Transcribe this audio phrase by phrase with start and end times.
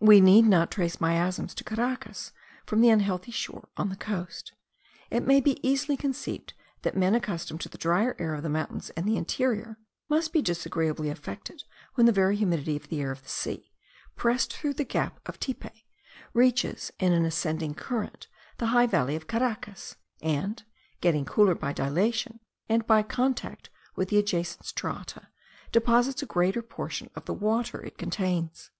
[0.00, 2.32] We need not trace miasms to Caracas
[2.66, 4.52] from the unhealthy shore on the coast:
[5.10, 6.52] it may be easily conceived
[6.82, 9.78] that men accustomed to the drier air of the mountains and the interior,
[10.10, 11.62] must be disagreeably affected
[11.94, 13.70] when the very humid air of the sea,
[14.14, 15.72] pressed through the gap of Tipe,
[16.34, 18.28] reaches in an ascending current
[18.58, 20.64] the high valley of Caracas, and,
[21.00, 25.28] getting cooler by dilatation, and by contact with the adjacent strata,
[25.72, 28.70] deposits a great portion of the water it contains.